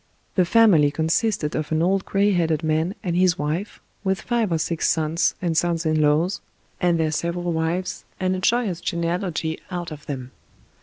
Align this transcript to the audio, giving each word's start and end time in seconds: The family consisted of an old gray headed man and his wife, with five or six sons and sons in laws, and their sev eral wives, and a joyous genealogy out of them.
The 0.33 0.45
family 0.45 0.89
consisted 0.89 1.53
of 1.55 1.71
an 1.71 1.83
old 1.83 2.05
gray 2.05 2.31
headed 2.31 2.63
man 2.63 2.95
and 3.03 3.15
his 3.15 3.37
wife, 3.37 3.79
with 4.03 4.19
five 4.19 4.51
or 4.51 4.57
six 4.57 4.89
sons 4.89 5.35
and 5.43 5.55
sons 5.55 5.85
in 5.85 6.01
laws, 6.01 6.41
and 6.79 6.99
their 6.99 7.11
sev 7.11 7.35
eral 7.35 7.53
wives, 7.53 8.03
and 8.19 8.35
a 8.35 8.39
joyous 8.39 8.81
genealogy 8.81 9.59
out 9.69 9.91
of 9.91 10.07
them. 10.07 10.31